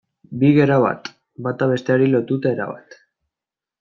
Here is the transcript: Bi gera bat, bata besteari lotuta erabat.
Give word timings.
Bi 0.43 0.47
gera 0.55 0.77
bat, 0.85 1.11
bata 1.47 1.67
besteari 1.73 2.07
lotuta 2.15 2.55
erabat. 2.59 2.99